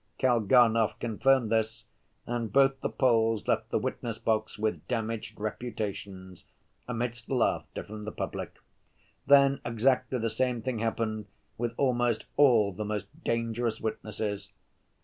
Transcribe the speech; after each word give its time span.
Kalganov 0.19 0.97
confirmed 0.99 1.51
this, 1.51 1.85
and 2.25 2.51
both 2.51 2.81
the 2.81 2.89
Poles 2.89 3.47
left 3.47 3.69
the 3.69 3.79
witness‐box 3.79 4.57
with 4.57 4.87
damaged 4.87 5.39
reputations, 5.39 6.43
amidst 6.87 7.29
laughter 7.29 7.83
from 7.83 8.05
the 8.05 8.11
public. 8.11 8.57
Then 9.27 9.61
exactly 9.63 10.17
the 10.17 10.31
same 10.31 10.63
thing 10.63 10.79
happened 10.79 11.27
with 11.55 11.73
almost 11.77 12.25
all 12.35 12.71
the 12.73 12.83
most 12.83 13.09
dangerous 13.23 13.79
witnesses. 13.79 14.49